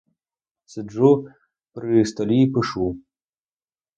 Сиджу 0.65 1.27
при 1.73 2.05
столі 2.05 2.41
і 2.41 2.51
пишу. 2.51 2.95